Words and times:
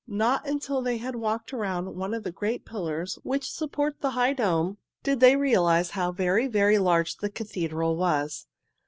Not 0.07 0.47
until 0.47 0.81
they 0.81 0.97
had 0.97 1.15
walked 1.15 1.53
around 1.53 1.95
one 1.95 2.15
of 2.15 2.23
the 2.23 2.31
great 2.31 2.65
pillars 2.65 3.19
which 3.21 3.47
support 3.51 4.01
the 4.01 4.09
high 4.09 4.33
dome 4.33 4.79
did 5.03 5.19
they 5.19 5.35
realize 5.35 5.91
how 5.91 6.11
very, 6.11 6.47
very 6.47 6.79
large 6.79 7.17
the 7.17 7.29
cathedral 7.29 7.95
was. 7.95 8.47